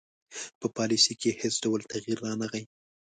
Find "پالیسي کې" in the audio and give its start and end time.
0.77-1.29